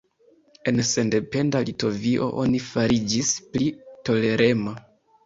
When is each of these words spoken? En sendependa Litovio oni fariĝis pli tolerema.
En 0.69 0.79
sendependa 0.91 1.61
Litovio 1.67 2.29
oni 2.45 2.61
fariĝis 2.71 3.31
pli 3.53 3.69
tolerema. 4.11 4.75